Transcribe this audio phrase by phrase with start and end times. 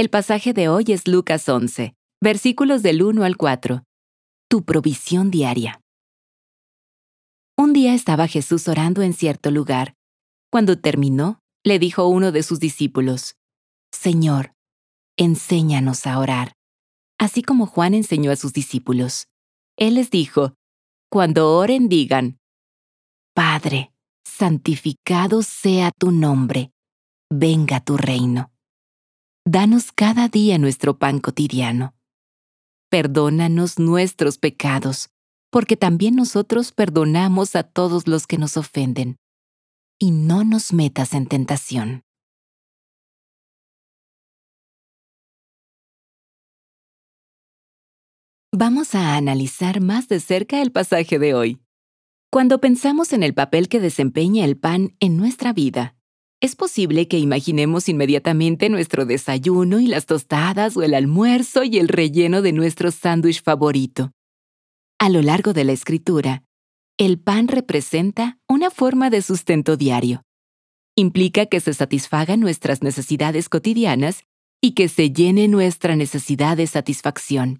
[0.00, 3.84] El pasaje de hoy es Lucas 11, versículos del 1 al 4.
[4.48, 5.82] Tu provisión diaria.
[7.56, 9.94] Un día estaba Jesús orando en cierto lugar.
[10.50, 13.36] Cuando terminó, le dijo uno de sus discípulos,
[13.92, 14.54] Señor,
[15.18, 16.54] enséñanos a orar,
[17.18, 19.26] así como Juan enseñó a sus discípulos.
[19.76, 20.54] Él les dijo,
[21.10, 22.38] Cuando oren digan,
[23.34, 23.89] Padre,
[24.24, 26.72] santificado sea tu nombre,
[27.30, 28.50] venga tu reino
[29.46, 31.94] Danos cada día nuestro pan cotidiano.
[32.90, 35.10] Perdónanos nuestros pecados,
[35.50, 39.16] porque también nosotros perdonamos a todos los que nos ofenden.
[39.98, 42.02] Y no nos metas en tentación.
[48.52, 51.60] Vamos a analizar más de cerca el pasaje de hoy.
[52.32, 55.96] Cuando pensamos en el papel que desempeña el pan en nuestra vida,
[56.40, 61.88] es posible que imaginemos inmediatamente nuestro desayuno y las tostadas o el almuerzo y el
[61.88, 64.12] relleno de nuestro sándwich favorito.
[65.00, 66.44] A lo largo de la escritura,
[66.98, 70.22] el pan representa una forma de sustento diario.
[70.94, 74.22] Implica que se satisfagan nuestras necesidades cotidianas
[74.60, 77.58] y que se llene nuestra necesidad de satisfacción.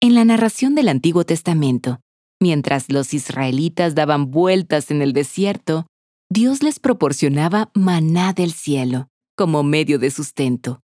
[0.00, 2.00] En la narración del Antiguo Testamento,
[2.42, 5.86] mientras los israelitas daban vueltas en el desierto,
[6.28, 10.80] Dios les proporcionaba maná del cielo como medio de sustento.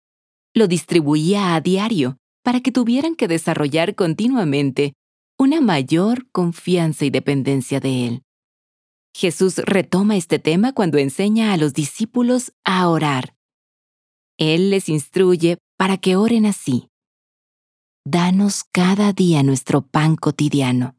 [0.54, 4.94] Lo distribuía a diario para que tuvieran que desarrollar continuamente
[5.38, 8.24] una mayor confianza y dependencia de Él.
[9.16, 13.36] Jesús retoma este tema cuando enseña a los discípulos a orar.
[14.38, 16.88] Él les instruye para que oren así.
[18.06, 20.96] Danos cada día nuestro pan cotidiano.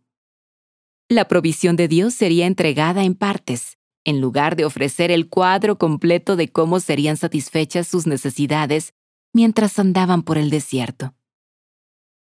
[1.14, 6.34] La provisión de Dios sería entregada en partes, en lugar de ofrecer el cuadro completo
[6.34, 8.94] de cómo serían satisfechas sus necesidades
[9.32, 11.14] mientras andaban por el desierto.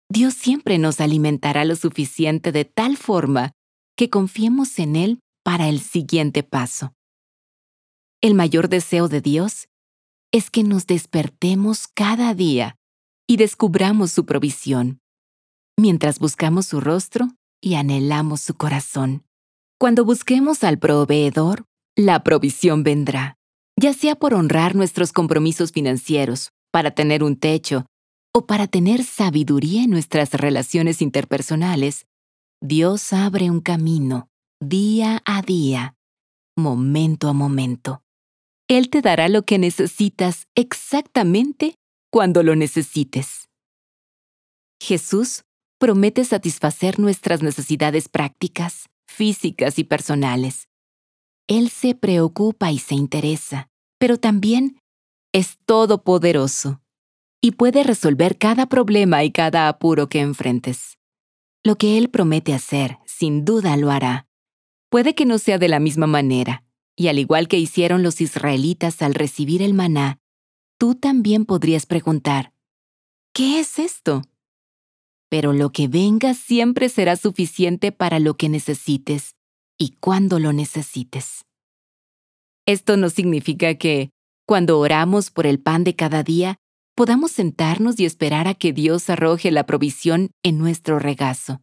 [0.09, 3.51] Dios siempre nos alimentará lo suficiente de tal forma
[3.95, 6.93] que confiemos en Él para el siguiente paso.
[8.21, 9.69] El mayor deseo de Dios
[10.31, 12.75] es que nos despertemos cada día
[13.25, 14.99] y descubramos su provisión,
[15.79, 17.29] mientras buscamos su rostro
[17.61, 19.23] y anhelamos su corazón.
[19.79, 23.37] Cuando busquemos al proveedor, la provisión vendrá,
[23.79, 27.85] ya sea por honrar nuestros compromisos financieros, para tener un techo
[28.33, 32.05] o para tener sabiduría en nuestras relaciones interpersonales.
[32.61, 34.29] Dios abre un camino,
[34.59, 35.95] día a día,
[36.55, 38.01] momento a momento.
[38.67, 41.75] Él te dará lo que necesitas exactamente
[42.11, 43.47] cuando lo necesites.
[44.79, 45.43] Jesús
[45.77, 50.67] promete satisfacer nuestras necesidades prácticas, físicas y personales.
[51.47, 54.81] Él se preocupa y se interesa, pero también
[55.31, 56.81] es todopoderoso
[57.41, 60.97] y puede resolver cada problema y cada apuro que enfrentes.
[61.63, 64.27] Lo que Él promete hacer, sin duda lo hará.
[64.89, 66.63] Puede que no sea de la misma manera,
[66.95, 70.19] y al igual que hicieron los israelitas al recibir el maná,
[70.77, 72.53] tú también podrías preguntar,
[73.33, 74.23] ¿qué es esto?
[75.29, 79.35] Pero lo que venga siempre será suficiente para lo que necesites
[79.77, 81.45] y cuando lo necesites.
[82.65, 84.09] Esto no significa que,
[84.45, 86.57] cuando oramos por el pan de cada día,
[86.95, 91.61] podamos sentarnos y esperar a que Dios arroje la provisión en nuestro regazo.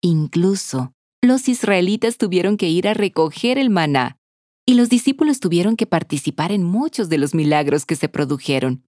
[0.00, 4.18] Incluso, los israelitas tuvieron que ir a recoger el maná,
[4.66, 8.84] y los discípulos tuvieron que participar en muchos de los milagros que se produjeron.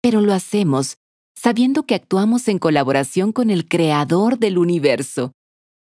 [0.00, 0.96] Pero lo hacemos
[1.34, 5.32] sabiendo que actuamos en colaboración con el Creador del universo.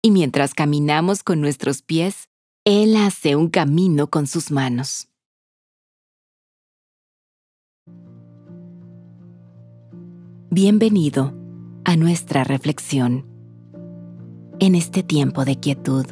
[0.03, 2.29] Y mientras caminamos con nuestros pies,
[2.65, 5.09] Él hace un camino con sus manos.
[10.51, 11.35] Bienvenido
[11.85, 13.27] a nuestra reflexión.
[14.61, 16.07] En este tiempo de quietud,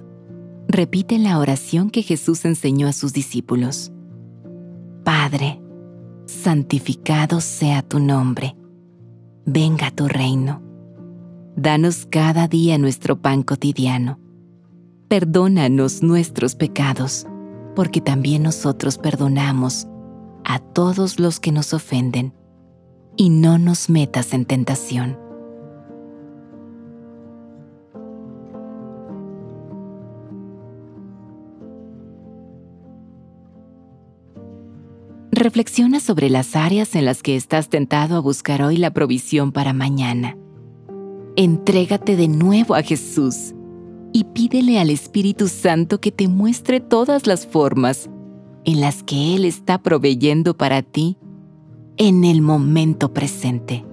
[0.68, 3.92] repite la oración que Jesús enseñó a sus discípulos.
[5.04, 5.60] Padre,
[6.26, 8.56] santificado sea tu nombre
[9.46, 10.60] venga tu reino.
[11.56, 14.18] Danos cada día nuestro pan cotidiano.
[15.08, 17.26] Perdónanos nuestros pecados,
[17.74, 19.86] porque también nosotros perdonamos
[20.44, 22.34] a todos los que nos ofenden.
[23.16, 25.25] Y no nos metas en tentación
[35.32, 39.72] Reflexiona sobre las áreas en las que estás tentado a buscar hoy la provisión para
[39.72, 40.36] mañana.
[41.36, 43.54] Entrégate de nuevo a Jesús
[44.12, 48.08] y pídele al Espíritu Santo que te muestre todas las formas
[48.64, 51.18] en las que Él está proveyendo para ti
[51.98, 53.84] en el momento presente.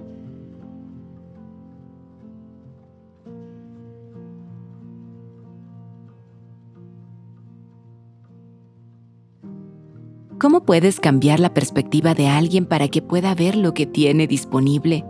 [10.40, 15.04] ¿Cómo puedes cambiar la perspectiva de alguien para que pueda ver lo que tiene disponible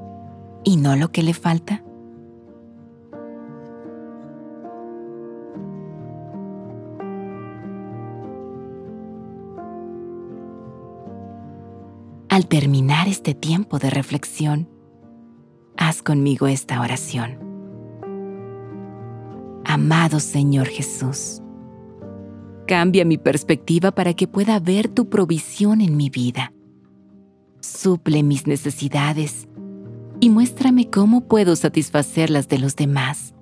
[0.64, 1.82] y no lo que le falta?
[12.28, 14.68] Al terminar este tiempo de reflexión,
[15.76, 17.38] haz conmigo esta oración.
[19.64, 21.44] Amado Señor Jesús,
[22.66, 26.52] cambia mi perspectiva para que pueda ver tu provisión en mi vida.
[27.61, 29.49] Suple mis necesidades
[30.20, 33.34] y muéstrame cómo puedo satisfacer las de los demás.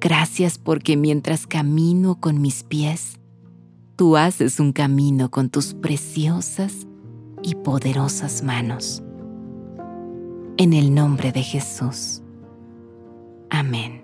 [0.00, 3.18] Gracias porque mientras camino con mis pies,
[3.96, 6.86] tú haces un camino con tus preciosas
[7.42, 9.02] y poderosas manos.
[10.56, 12.22] En el nombre de Jesús.
[13.50, 14.03] Amén.